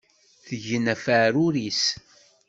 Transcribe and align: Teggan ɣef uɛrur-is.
Teggan 0.47 0.85
ɣef 0.95 1.05
uɛrur-is. 1.13 1.83